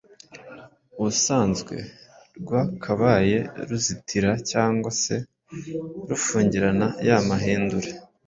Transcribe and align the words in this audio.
ubusanzwe 0.99 1.75
rwakabaye 2.39 3.37
ruzitira 3.69 4.31
cyangwa 4.51 4.89
se 5.01 5.15
rufungirana 6.09 6.87
ya 7.07 7.17
mahindure, 7.27 7.89